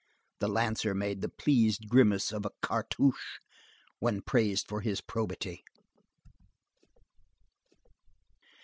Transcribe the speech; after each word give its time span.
The 0.39 0.47
lancer 0.47 0.95
made 0.95 1.21
the 1.21 1.29
pleased 1.29 1.87
grimace 1.87 2.31
of 2.31 2.47
Cartouche 2.63 3.37
when 3.99 4.23
praised 4.23 4.67
for 4.67 4.81
his 4.81 4.99
probity. 4.99 5.63